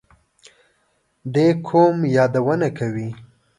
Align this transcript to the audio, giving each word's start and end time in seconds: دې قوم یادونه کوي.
دې 1.33 1.47
قوم 1.69 1.97
یادونه 2.17 2.67
کوي. 2.77 3.09